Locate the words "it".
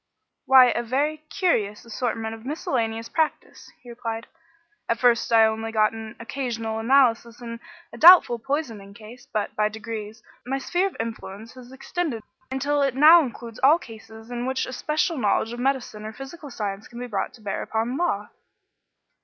12.81-12.95